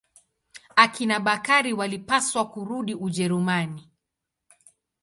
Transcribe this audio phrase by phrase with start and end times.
[0.75, 3.83] Akina Bakari walipaswa kurudi Ujerumani.